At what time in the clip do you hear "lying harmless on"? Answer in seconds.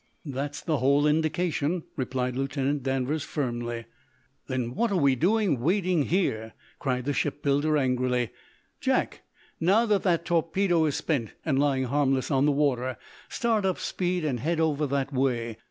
11.59-12.47